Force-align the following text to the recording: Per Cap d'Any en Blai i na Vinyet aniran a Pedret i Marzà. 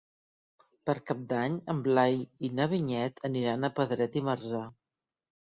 Per 0.89 0.95
Cap 1.09 1.19
d'Any 1.33 1.59
en 1.75 1.83
Blai 1.87 2.17
i 2.49 2.53
na 2.61 2.67
Vinyet 2.73 3.21
aniran 3.31 3.69
a 3.69 3.73
Pedret 3.81 4.19
i 4.23 4.25
Marzà. 4.31 4.65